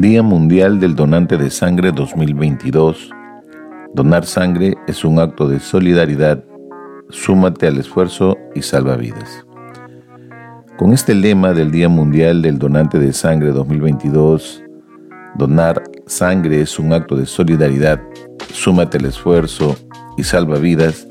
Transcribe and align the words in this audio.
Día 0.00 0.22
Mundial 0.22 0.80
del 0.80 0.96
Donante 0.96 1.36
de 1.36 1.50
Sangre 1.50 1.92
2022. 1.92 3.10
Donar 3.92 4.24
sangre 4.24 4.74
es 4.86 5.04
un 5.04 5.18
acto 5.18 5.46
de 5.46 5.60
solidaridad. 5.60 6.42
Súmate 7.10 7.66
al 7.66 7.76
esfuerzo 7.76 8.38
y 8.54 8.62
salva 8.62 8.96
vidas. 8.96 9.44
Con 10.78 10.94
este 10.94 11.14
lema 11.14 11.52
del 11.52 11.70
Día 11.70 11.90
Mundial 11.90 12.40
del 12.40 12.58
Donante 12.58 12.98
de 12.98 13.12
Sangre 13.12 13.50
2022, 13.50 14.62
donar 15.36 15.82
sangre 16.06 16.62
es 16.62 16.78
un 16.78 16.94
acto 16.94 17.14
de 17.14 17.26
solidaridad. 17.26 18.00
Súmate 18.54 18.96
al 18.96 19.04
esfuerzo 19.04 19.76
y 20.16 20.24
salva 20.24 20.56
vidas, 20.58 21.06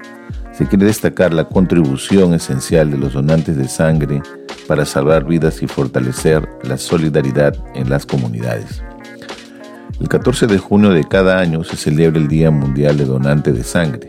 se 0.51 0.65
quiere 0.65 0.87
destacar 0.87 1.31
la 1.31 1.43
contribución 1.43 2.33
esencial 2.33 2.89
de 2.89 2.97
los 2.97 3.13
donantes 3.13 3.55
de 3.55 3.67
sangre 3.67 4.23
para 4.69 4.85
salvar 4.85 5.25
vidas 5.25 5.63
y 5.63 5.67
fortalecer 5.67 6.47
la 6.61 6.77
solidaridad 6.77 7.55
en 7.73 7.89
las 7.89 8.05
comunidades. 8.05 8.83
El 9.99 10.07
14 10.07 10.45
de 10.45 10.59
junio 10.59 10.91
de 10.91 11.05
cada 11.05 11.39
año 11.39 11.63
se 11.63 11.75
celebra 11.75 12.19
el 12.19 12.27
Día 12.27 12.51
Mundial 12.51 12.95
de 12.95 13.05
Donante 13.05 13.51
de 13.51 13.63
Sangre. 13.63 14.05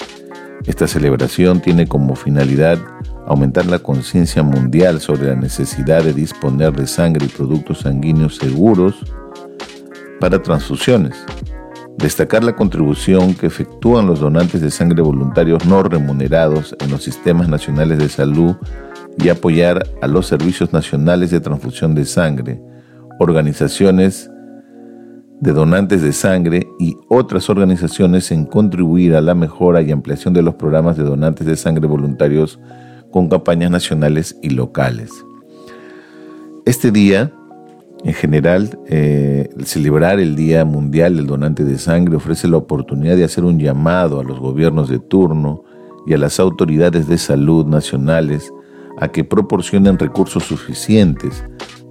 Esta 0.66 0.86
celebración 0.86 1.62
tiene 1.62 1.86
como 1.86 2.14
finalidad 2.14 2.78
aumentar 3.26 3.64
la 3.64 3.78
conciencia 3.78 4.42
mundial 4.42 5.00
sobre 5.00 5.28
la 5.28 5.34
necesidad 5.34 6.04
de 6.04 6.12
disponer 6.12 6.74
de 6.74 6.86
sangre 6.86 7.24
y 7.24 7.30
productos 7.30 7.80
sanguíneos 7.80 8.36
seguros 8.36 8.96
para 10.20 10.42
transfusiones, 10.42 11.16
Destacar 12.00 12.42
la 12.42 12.56
contribución 12.56 13.34
que 13.34 13.46
efectúan 13.46 14.06
los 14.06 14.20
donantes 14.20 14.62
de 14.62 14.70
sangre 14.70 15.02
voluntarios 15.02 15.66
no 15.66 15.82
remunerados 15.82 16.74
en 16.80 16.90
los 16.90 17.02
sistemas 17.02 17.46
nacionales 17.46 17.98
de 17.98 18.08
salud 18.08 18.56
y 19.22 19.28
apoyar 19.28 19.86
a 20.00 20.06
los 20.06 20.26
servicios 20.26 20.72
nacionales 20.72 21.30
de 21.30 21.40
transfusión 21.40 21.94
de 21.94 22.04
sangre, 22.04 22.60
organizaciones 23.18 24.30
de 25.40 25.52
donantes 25.52 26.02
de 26.02 26.12
sangre 26.12 26.66
y 26.78 26.96
otras 27.08 27.48
organizaciones 27.48 28.30
en 28.30 28.44
contribuir 28.44 29.14
a 29.14 29.20
la 29.20 29.34
mejora 29.34 29.82
y 29.82 29.90
ampliación 29.90 30.34
de 30.34 30.42
los 30.42 30.54
programas 30.54 30.96
de 30.96 31.04
donantes 31.04 31.46
de 31.46 31.56
sangre 31.56 31.86
voluntarios 31.86 32.58
con 33.10 33.28
campañas 33.28 33.70
nacionales 33.70 34.36
y 34.42 34.50
locales. 34.50 35.10
Este 36.66 36.90
día 36.90 37.32
en 38.02 38.14
general, 38.14 38.78
eh, 38.86 39.50
celebrar 39.64 40.20
el 40.20 40.34
Día 40.34 40.64
Mundial 40.64 41.16
del 41.16 41.26
Donante 41.26 41.64
de 41.64 41.76
Sangre 41.76 42.16
ofrece 42.16 42.48
la 42.48 42.56
oportunidad 42.56 43.14
de 43.14 43.24
hacer 43.24 43.44
un 43.44 43.58
llamado 43.58 44.20
a 44.20 44.24
los 44.24 44.38
gobiernos 44.38 44.88
de 44.88 44.98
turno 44.98 45.64
y 46.06 46.14
a 46.14 46.18
las 46.18 46.40
autoridades 46.40 47.08
de 47.08 47.18
salud 47.18 47.66
nacionales 47.66 48.50
a 49.00 49.08
que 49.08 49.24
proporcionen 49.24 49.98
recursos 49.98 50.44
suficientes 50.44 51.42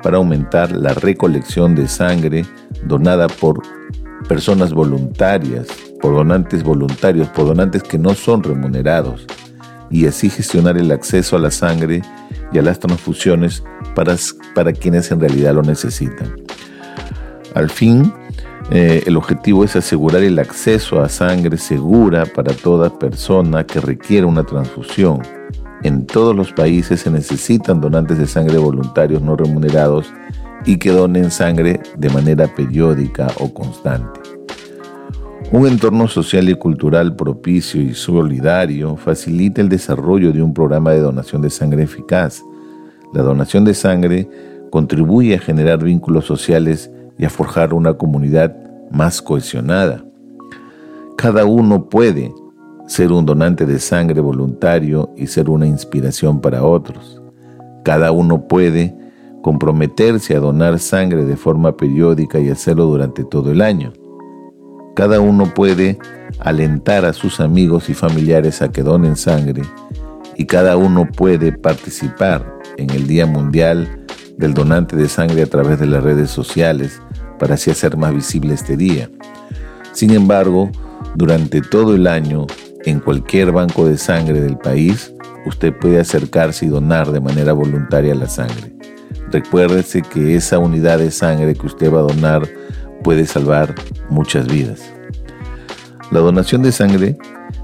para 0.02 0.17
aumentar 0.17 0.71
la 0.71 0.93
recolección 0.93 1.75
de 1.75 1.88
sangre 1.88 2.45
donada 2.85 3.27
por 3.27 3.61
personas 4.27 4.73
voluntarias, 4.73 5.67
por 6.02 6.14
donantes 6.14 6.64
voluntarios, 6.64 7.27
por 7.30 7.48
donantes 7.48 7.83
que 7.83 7.98
no 7.98 8.14
son 8.14 8.43
remunerados, 8.43 9.25
y 9.89 10.05
así 10.05 10.30
gestionar 10.30 10.77
el 10.77 10.92
acceso 10.92 11.36
a 11.36 11.39
la 11.39 11.52
sangre 11.52 12.02
y 12.52 12.59
a 12.59 12.61
las 12.61 12.80
transfusiones 12.80 13.64
para, 13.95 14.15
para 14.53 14.71
quienes 14.71 15.11
en 15.11 15.19
realidad 15.19 15.55
lo 15.55 15.64
necesitan. 15.64 16.36
Al 17.55 17.69
fin, 17.69 18.14
eh, 18.71 19.03
el 19.08 19.17
objetivo 19.17 19.64
es 19.64 19.75
asegurar 19.75 20.21
el 20.21 20.37
acceso 20.37 21.02
a 21.02 21.09
sangre 21.09 21.58
segura 21.58 22.25
para 22.25 22.53
toda 22.53 22.99
persona 22.99 23.65
que 23.65 23.80
requiera 23.80 24.27
una 24.27 24.43
transfusión. 24.43 25.39
En 25.84 26.06
todos 26.06 26.36
los 26.36 26.52
países 26.52 27.02
se 27.02 27.12
necesitan 27.12 27.80
donantes 27.80 28.17
de 28.17 28.28
sangre 28.28 28.58
voluntarios 28.58 29.22
no 29.22 29.38
remunerados 29.38 30.12
y 30.66 30.78
que 30.78 30.92
donen 30.92 31.32
sangre 31.32 31.80
de 31.98 32.10
manera 32.10 32.54
periódica 32.54 33.28
o 33.40 33.54
constante. 33.54 34.20
Un 35.52 35.66
entorno 35.67 36.08
social 36.08 36.50
y 36.50 36.56
cultural 36.56 37.16
propicio 37.16 37.82
y 37.82 37.94
solidario 37.94 38.98
facilita 38.98 39.62
el 39.62 39.70
desarrollo 39.70 40.32
de 40.32 40.44
un 40.44 40.54
programa 40.54 40.92
de 40.92 41.00
donación 41.00 41.42
de 41.42 41.50
sangre 41.50 41.84
eficaz. 41.84 42.44
La 43.14 43.23
donación 43.23 43.64
de 43.64 43.73
sangre 43.73 44.30
contribuye 44.70 45.36
a 45.36 45.40
generar 45.40 45.84
vínculos 45.84 46.26
sociales 46.26 46.92
y 47.17 47.26
a 47.26 47.30
forjar 47.30 47.73
una 47.73 47.94
comunidad 47.94 48.56
más 48.92 49.22
cohesionada. 49.22 50.04
Cada 51.17 51.46
uno 51.46 51.90
puede 51.90 52.32
ser 52.89 53.11
un 53.11 53.23
donante 53.23 53.67
de 53.67 53.77
sangre 53.77 54.20
voluntario 54.20 55.14
y 55.16 55.27
ser 55.27 55.48
una 55.48 55.67
inspiración 55.67 56.42
para 56.42 56.64
otros. 56.64 57.22
Cada 57.86 58.11
uno 58.11 58.48
puede 58.48 58.98
comprometerse 59.44 60.36
a 60.36 60.39
donar 60.39 60.80
sangre 60.80 61.23
de 61.23 61.38
forma 61.38 61.78
periódica 61.78 62.39
y 62.39 62.49
hacerlo 62.49 62.86
durante 62.86 63.23
todo 63.23 63.52
el 63.52 63.61
año. 63.61 63.94
Cada 64.95 65.20
uno 65.20 65.54
puede 65.54 65.99
alentar 66.39 67.05
a 67.05 67.14
sus 67.14 67.39
amigos 67.39 67.92
y 67.92 67.94
familiares 67.94 68.64
a 68.64 68.72
que 68.72 68.82
donen 68.82 69.16
sangre 69.16 69.61
y 70.36 70.45
cada 70.45 70.76
uno 70.76 71.05
puede 71.05 71.52
participar 71.52 72.60
en 72.78 72.89
el 72.89 73.05
Día 73.05 73.28
Mundial 73.28 74.04
del 74.38 74.55
Donante 74.55 74.95
de 74.95 75.08
Sangre 75.08 75.44
a 75.44 75.48
través 75.48 75.80
de 75.80 75.86
las 75.86 76.04
redes 76.04 76.32
sociales 76.32 76.99
para 77.38 77.54
así 77.54 77.70
hacer 77.70 77.98
más 77.98 78.16
visible 78.16 78.55
este 78.55 78.76
día. 78.76 79.11
Sin 79.92 80.10
embargo, 80.10 80.72
durante 81.16 81.61
todo 81.61 81.94
el 81.94 82.08
año, 82.08 82.48
en 82.89 83.00
cualquier 83.00 83.52
banco 83.52 83.88
de 83.88 83.98
sangre 83.98 84.42
del 84.42 84.58
país, 84.58 85.14
usted 85.45 85.73
puede 85.73 86.00
acercarse 86.00 86.66
y 86.66 86.70
donar 86.70 87.11
de 87.11 87.22
manera 87.22 87.54
voluntaria 87.54 88.16
la 88.16 88.27
sangre. 88.27 88.73
Recuérdese 89.32 90.02
que 90.02 90.36
esa 90.36 90.60
unidad 90.60 90.99
de 90.99 91.11
sangre 91.11 91.54
que 91.54 91.67
usted 91.67 91.94
va 91.94 91.99
a 91.99 92.14
donar 92.14 92.48
puede 93.04 93.26
salvar 93.26 93.76
muchas 94.10 94.48
vidas. 94.48 94.92
La 96.11 96.20
donación 96.20 96.64
de 96.64 96.72
sangre 96.72 97.17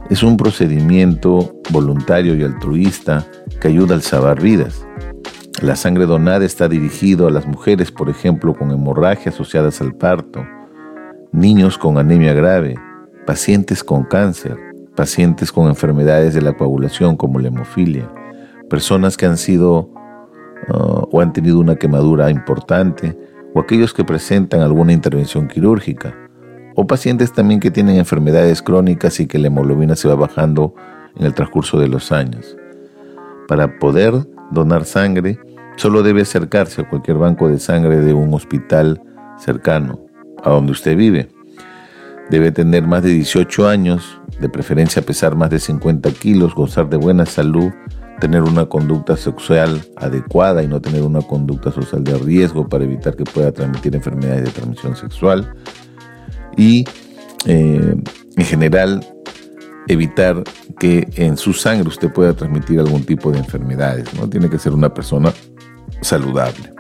es 0.10 0.22
un 0.22 0.38
procedimiento 0.38 1.56
voluntario 1.72 2.36
y 2.36 2.44
altruista 2.44 3.26
que 3.60 3.70
ayuda 3.70 3.96
al 3.96 4.04
salvar 4.04 4.40
vidas. 4.40 4.86
La 5.62 5.76
sangre 5.76 6.06
donada 6.06 6.46
está 6.46 6.68
dirigido 6.68 7.28
a 7.28 7.32
las 7.32 7.48
mujeres, 7.48 7.92
por 7.92 8.10
ejemplo, 8.10 8.54
con 8.54 8.72
hemorragia 8.72 9.32
asociadas 9.32 9.82
al 9.82 9.96
parto, 9.96 10.46
niños 11.32 11.78
con 11.78 11.98
anemia 11.98 12.34
grave, 12.34 12.76
pacientes 13.26 13.84
con 13.84 14.04
cáncer, 14.04 14.58
pacientes 14.96 15.52
con 15.52 15.68
enfermedades 15.68 16.34
de 16.34 16.42
la 16.42 16.54
coagulación 16.54 17.18
como 17.18 17.40
la 17.40 17.50
hemofilia, 17.50 18.10
personas 18.70 19.18
que 19.18 19.26
han 19.26 19.38
sido 19.38 19.90
uh, 20.70 21.08
o 21.12 21.22
han 21.22 21.34
tenido 21.34 21.60
una 21.60 21.76
quemadura 21.76 22.30
importante 22.30 23.18
o 23.54 23.60
aquellos 23.60 23.94
que 23.94 24.04
presentan 24.04 24.62
alguna 24.62 24.94
intervención 24.94 25.48
quirúrgica, 25.48 26.14
o 26.76 26.86
pacientes 26.86 27.32
también 27.32 27.60
que 27.60 27.72
tienen 27.72 27.96
enfermedades 27.96 28.62
crónicas 28.62 29.20
y 29.20 29.28
que 29.28 29.40
la 29.40 29.48
hemoglobina 29.48 29.96
se 29.96 30.10
va 30.10 30.16
bajando 30.16 30.76
en 31.16 31.26
el 31.26 31.34
transcurso 31.34 31.80
de 31.80 31.88
los 31.88 32.12
años. 32.12 32.58
Para 33.48 33.80
poder 33.80 34.14
donar 34.52 34.86
sangre, 34.86 35.40
solo 35.78 36.04
debe 36.04 36.22
acercarse 36.22 36.82
a 36.82 36.90
cualquier 36.90 37.18
banco 37.18 37.48
de 37.48 37.60
sangre 37.60 38.02
de 38.02 38.14
un 38.14 38.34
hospital 38.34 39.02
cercano 39.38 40.06
a 40.44 40.50
donde 40.50 40.74
usted 40.74 40.98
vive. 40.98 41.30
Debe 42.30 42.52
tener 42.52 42.88
más 42.88 43.04
de 43.04 43.10
18 43.10 43.68
años, 43.68 44.20
de 44.40 44.50
preferencia 44.50 45.02
pesar 45.02 45.36
más 45.36 45.50
de 45.50 45.60
50 45.60 46.12
kilos, 46.12 46.56
gozar 46.56 46.90
de 46.90 46.98
buena 46.98 47.26
salud 47.26 47.72
tener 48.20 48.44
una 48.44 48.66
conducta 48.66 49.18
sexual 49.18 49.82
adecuada 49.98 50.64
y 50.64 50.68
no 50.68 50.82
tener 50.82 51.02
una 51.04 51.22
conducta 51.22 51.72
social 51.72 52.04
de 52.04 52.18
riesgo 52.18 52.68
para 52.68 52.84
evitar 52.84 53.16
que 53.16 53.24
pueda 53.24 53.52
transmitir 53.52 53.96
enfermedades 53.96 54.46
de 54.46 54.52
transmisión 54.52 54.96
sexual 54.96 55.54
y 56.56 56.86
eh, 57.46 57.96
en 58.38 58.46
general 58.46 59.06
evitar 59.88 60.44
que 60.80 61.08
en 61.16 61.38
su 61.38 61.54
sangre 61.54 61.88
usted 61.88 62.12
pueda 62.12 62.34
transmitir 62.34 62.80
algún 62.80 63.04
tipo 63.04 63.32
de 63.32 63.40
enfermedades, 63.40 64.14
¿no? 64.16 64.28
Tiene 64.28 64.50
que 64.50 64.58
ser 64.58 64.74
una 64.74 64.94
persona 64.94 65.32
saludable. 66.02 66.75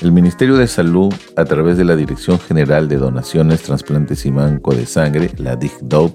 El 0.00 0.12
Ministerio 0.12 0.56
de 0.56 0.66
Salud, 0.66 1.12
a 1.36 1.44
través 1.44 1.76
de 1.76 1.84
la 1.84 1.94
Dirección 1.94 2.38
General 2.38 2.88
de 2.88 2.96
Donaciones, 2.96 3.62
Transplantes 3.62 4.24
y 4.24 4.30
Banco 4.30 4.74
de 4.74 4.86
Sangre, 4.86 5.30
la 5.36 5.56
DICDOT, 5.56 6.14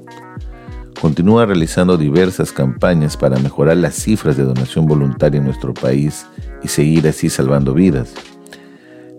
continúa 1.00 1.46
realizando 1.46 1.96
diversas 1.96 2.52
campañas 2.52 3.16
para 3.16 3.38
mejorar 3.38 3.78
las 3.78 3.94
cifras 3.94 4.38
de 4.38 4.44
donación 4.44 4.88
voluntaria 4.88 5.38
en 5.38 5.46
nuestro 5.46 5.72
país 5.76 6.26
y 6.64 6.68
seguir 6.68 7.08
así 7.08 7.30
salvando 7.30 7.76
vidas. 7.76 8.12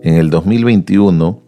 En 0.03 0.15
el 0.15 0.29
2021 0.29 1.41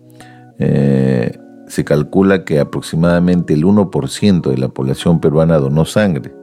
eh, 0.60 1.38
se 1.68 1.83
calcula 1.83 2.45
que 2.45 2.62
aproximadamente 2.62 3.54
el 3.54 3.66
1% 3.66 4.50
de 4.50 4.57
la 4.57 4.69
población 4.69 5.19
peruana 5.19 5.57
donó 5.57 5.83
sangre, 5.83 6.33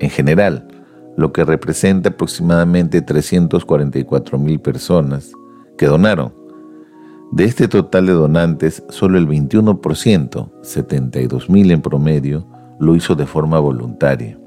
en 0.00 0.08
general, 0.08 0.66
lo 1.14 1.30
que 1.30 1.44
representa 1.44 2.08
aproximadamente 2.08 3.02
344 3.02 4.38
mil 4.38 4.60
personas 4.60 5.34
que 5.76 5.86
donaron. 5.86 6.34
De 7.32 7.44
este 7.44 7.66
total 7.66 8.06
de 8.06 8.12
donantes, 8.12 8.82
solo 8.90 9.16
el 9.16 9.26
21%, 9.26 10.50
72 10.62 11.48
mil 11.48 11.70
en 11.70 11.80
promedio, 11.80 12.46
lo 12.78 12.94
hizo 12.94 13.14
de 13.14 13.26
forma 13.26 13.58
voluntaria. 13.58 14.38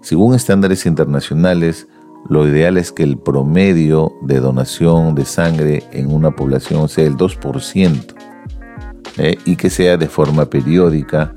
Según 0.00 0.34
estándares 0.34 0.86
internacionales, 0.86 1.88
lo 2.28 2.46
ideal 2.46 2.76
es 2.76 2.92
que 2.92 3.02
el 3.02 3.18
promedio 3.18 4.12
de 4.22 4.40
donación 4.40 5.14
de 5.14 5.24
sangre 5.24 5.82
en 5.92 6.12
una 6.12 6.30
población 6.30 6.88
sea 6.88 7.04
el 7.04 7.16
2% 7.16 8.14
eh, 9.18 9.36
y 9.44 9.56
que 9.56 9.70
sea 9.70 9.96
de 9.96 10.06
forma 10.06 10.46
periódica 10.46 11.34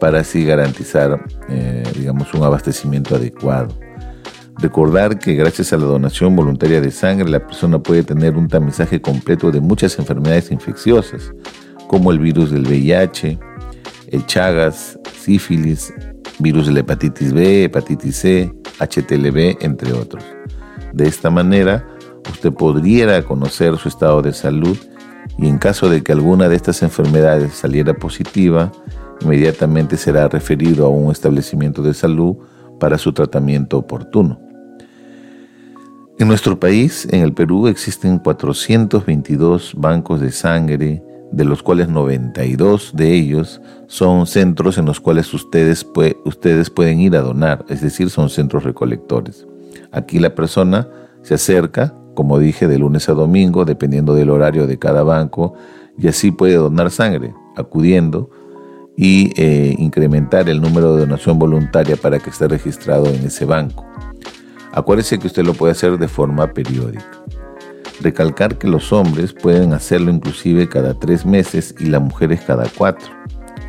para 0.00 0.20
así 0.20 0.44
garantizar, 0.44 1.24
eh, 1.48 1.82
digamos, 1.96 2.32
un 2.34 2.42
abastecimiento 2.42 3.16
adecuado. 3.16 3.68
Recordar 4.58 5.18
que 5.18 5.34
gracias 5.34 5.72
a 5.72 5.76
la 5.76 5.84
donación 5.84 6.36
voluntaria 6.36 6.80
de 6.80 6.90
sangre 6.90 7.28
la 7.28 7.44
persona 7.44 7.78
puede 7.80 8.04
tener 8.04 8.36
un 8.36 8.48
tamizaje 8.48 9.00
completo 9.00 9.50
de 9.50 9.60
muchas 9.60 9.98
enfermedades 9.98 10.50
infecciosas, 10.50 11.32
como 11.88 12.12
el 12.12 12.18
virus 12.18 12.50
del 12.50 12.66
VIH, 12.66 13.38
el 14.08 14.26
Chagas, 14.26 14.98
sífilis, 15.12 15.92
virus 16.38 16.66
de 16.66 16.72
la 16.72 16.80
hepatitis 16.80 17.32
B, 17.32 17.64
hepatitis 17.64 18.16
C, 18.16 18.54
HTLV, 18.78 19.58
entre 19.60 19.92
otros. 19.92 20.24
De 20.92 21.08
esta 21.08 21.30
manera, 21.30 21.86
usted 22.30 22.52
podría 22.52 23.24
conocer 23.24 23.76
su 23.76 23.88
estado 23.88 24.22
de 24.22 24.32
salud 24.32 24.78
y 25.36 25.48
en 25.48 25.58
caso 25.58 25.88
de 25.88 26.02
que 26.02 26.12
alguna 26.12 26.48
de 26.48 26.56
estas 26.56 26.82
enfermedades 26.82 27.54
saliera 27.54 27.94
positiva, 27.94 28.70
inmediatamente 29.20 29.96
será 29.96 30.28
referido 30.28 30.86
a 30.86 30.88
un 30.88 31.10
establecimiento 31.10 31.82
de 31.82 31.94
salud 31.94 32.36
para 32.78 32.98
su 32.98 33.12
tratamiento 33.12 33.78
oportuno. 33.78 34.40
En 36.18 36.28
nuestro 36.28 36.60
país, 36.60 37.08
en 37.10 37.22
el 37.22 37.32
Perú, 37.32 37.66
existen 37.66 38.18
422 38.18 39.74
bancos 39.76 40.20
de 40.20 40.30
sangre, 40.30 41.02
de 41.32 41.44
los 41.44 41.62
cuales 41.62 41.88
92 41.88 42.92
de 42.94 43.12
ellos 43.12 43.60
son 43.88 44.28
centros 44.28 44.78
en 44.78 44.86
los 44.86 45.00
cuales 45.00 45.34
ustedes, 45.34 45.84
pueden 45.84 47.00
ir 47.00 47.16
a 47.16 47.20
donar, 47.20 47.64
es 47.68 47.80
decir, 47.80 48.10
son 48.10 48.30
centros 48.30 48.62
recolectores. 48.62 49.44
Aquí 49.90 50.20
la 50.20 50.36
persona 50.36 50.88
se 51.22 51.34
acerca, 51.34 51.92
como 52.14 52.38
dije, 52.38 52.68
de 52.68 52.78
lunes 52.78 53.08
a 53.08 53.14
domingo, 53.14 53.64
dependiendo 53.64 54.14
del 54.14 54.30
horario 54.30 54.68
de 54.68 54.78
cada 54.78 55.02
banco, 55.02 55.54
y 55.98 56.06
así 56.06 56.30
puede 56.30 56.54
donar 56.54 56.92
sangre, 56.92 57.34
acudiendo 57.56 58.30
y 58.96 59.32
eh, 59.36 59.74
incrementar 59.78 60.48
el 60.48 60.60
número 60.60 60.94
de 60.94 61.00
donación 61.00 61.38
voluntaria 61.38 61.96
para 61.96 62.18
que 62.18 62.30
esté 62.30 62.48
registrado 62.48 63.06
en 63.06 63.26
ese 63.26 63.44
banco. 63.44 63.86
Acuérdese 64.72 65.18
que 65.18 65.26
usted 65.26 65.44
lo 65.44 65.54
puede 65.54 65.72
hacer 65.72 65.98
de 65.98 66.08
forma 66.08 66.52
periódica. 66.52 67.04
Recalcar 68.00 68.58
que 68.58 68.66
los 68.66 68.92
hombres 68.92 69.32
pueden 69.32 69.72
hacerlo 69.72 70.10
inclusive 70.10 70.68
cada 70.68 70.94
tres 70.94 71.24
meses 71.24 71.74
y 71.78 71.86
las 71.86 72.02
mujeres 72.02 72.40
cada 72.40 72.66
cuatro. 72.76 73.08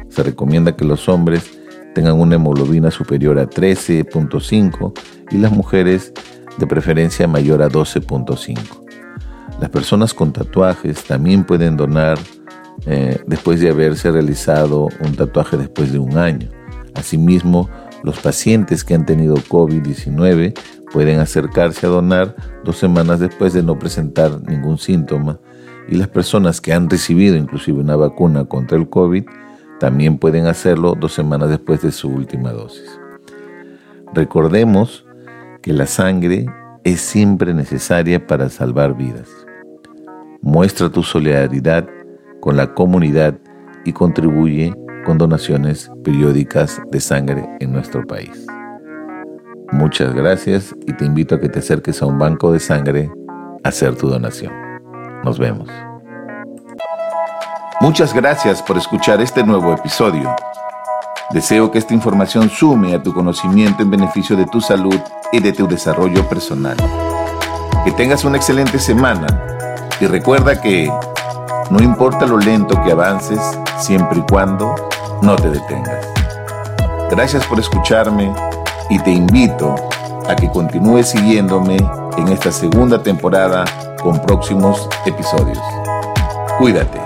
Se 0.10 0.24
recomienda 0.24 0.76
que 0.76 0.86
los 0.86 1.08
hombres 1.08 1.60
tengan 1.94 2.20
una 2.20 2.36
hemoglobina 2.36 2.92
superior 2.92 3.40
a 3.40 3.50
13.5 3.50 4.94
y 5.32 5.38
las 5.38 5.52
mujeres 5.52 6.12
de 6.58 6.68
preferencia 6.68 7.28
mayor 7.28 7.62
a 7.62 7.70
12.5. 7.70 8.58
Las 9.60 9.70
personas 9.70 10.14
con 10.14 10.34
tatuajes 10.34 11.04
también 11.04 11.44
pueden 11.44 11.78
donar 11.78 12.18
eh, 12.86 13.20
después 13.28 13.60
de 13.60 13.70
haberse 13.70 14.12
realizado 14.12 14.90
un 15.02 15.16
tatuaje 15.16 15.58
después 15.58 15.92
de 15.92 16.00
un 16.00 16.18
año. 16.18 16.50
Asimismo, 16.94 17.70
los 18.04 18.20
pacientes 18.20 18.84
que 18.84 18.94
han 18.94 19.06
tenido 19.06 19.36
COVID-19 19.36 20.54
pueden 20.92 21.20
acercarse 21.20 21.86
a 21.86 21.90
donar 21.90 22.36
dos 22.64 22.78
semanas 22.78 23.20
después 23.20 23.54
de 23.54 23.64
no 23.64 23.78
presentar 23.80 24.42
ningún 24.48 24.78
síntoma 24.78 25.40
y 25.88 25.96
las 25.96 26.08
personas 26.08 26.62
que 26.62 26.74
han 26.74 26.90
recibido 26.90 27.36
inclusive 27.36 27.80
una 27.80 27.96
vacuna 27.96 28.46
contra 28.46 28.78
el 28.78 28.90
COVID 28.90 29.26
también 29.80 30.18
pueden 30.18 30.48
hacerlo 30.48 30.96
dos 30.96 31.14
semanas 31.14 31.50
después 31.50 31.82
de 31.82 31.92
su 31.92 32.10
última 32.10 32.52
dosis. 32.52 33.00
Recordemos 34.14 35.06
que 35.62 35.74
la 35.74 35.86
sangre 35.86 36.46
es 36.84 37.02
siempre 37.02 37.54
necesaria 37.54 38.26
para 38.26 38.50
salvar 38.50 38.96
vidas. 38.96 39.30
Muestra 40.42 40.90
tu 40.90 41.04
solidaridad 41.04 41.88
con 42.46 42.58
la 42.58 42.76
comunidad 42.76 43.34
y 43.86 43.94
contribuye 43.94 44.72
con 45.04 45.18
donaciones 45.18 45.90
periódicas 46.04 46.80
de 46.92 47.00
sangre 47.00 47.50
en 47.60 47.74
nuestro 47.74 48.06
país. 48.06 48.46
Muchas 49.72 50.14
gracias 50.14 50.76
y 50.86 50.94
te 50.94 51.06
invito 51.06 51.34
a 51.34 51.40
que 51.40 51.50
te 51.50 51.58
acerques 51.58 52.04
a 52.04 52.06
un 52.06 52.20
banco 52.20 52.52
de 52.52 52.60
sangre 52.60 53.12
a 53.64 53.70
hacer 53.70 53.96
tu 53.96 54.10
donación. 54.10 54.54
Nos 55.24 55.40
vemos. 55.40 55.68
Muchas 57.82 58.14
gracias 58.14 58.62
por 58.62 58.78
escuchar 58.78 59.22
este 59.22 59.44
nuevo 59.44 59.74
episodio. 59.74 60.36
Deseo 61.32 61.72
que 61.72 61.80
esta 61.80 61.96
información 61.96 62.52
sume 62.52 62.94
a 62.94 63.02
tu 63.02 63.12
conocimiento 63.12 63.82
en 63.82 63.90
beneficio 63.90 64.36
de 64.36 64.46
tu 64.46 64.62
salud 64.62 65.00
y 65.32 65.40
de 65.40 65.52
tu 65.52 65.68
desarrollo 65.68 66.30
personal. 66.30 66.78
Que 67.84 67.92
tengas 67.94 68.24
una 68.24 68.38
excelente 68.38 68.78
semana 68.78 69.26
y 70.00 70.06
recuerda 70.06 70.62
que 70.62 70.92
no 71.70 71.82
importa 71.82 72.26
lo 72.26 72.38
lento 72.38 72.82
que 72.84 72.92
avances, 72.92 73.40
siempre 73.78 74.20
y 74.20 74.24
cuando 74.32 74.76
no 75.22 75.36
te 75.36 75.50
detengas. 75.50 76.06
Gracias 77.10 77.46
por 77.46 77.60
escucharme 77.60 78.34
y 78.90 79.00
te 79.00 79.12
invito 79.12 79.76
a 80.28 80.36
que 80.36 80.50
continúes 80.50 81.10
siguiéndome 81.10 81.78
en 82.18 82.28
esta 82.30 82.52
segunda 82.52 83.02
temporada 83.02 83.66
con 84.02 84.22
próximos 84.22 84.88
episodios. 85.06 85.60
Cuídate. 86.58 87.05